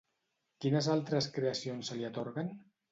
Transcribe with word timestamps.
Quines 0.65 0.89
altres 0.95 1.29
creacions 1.37 1.91
se 1.93 2.01
li 2.03 2.11
atorguen? 2.13 2.55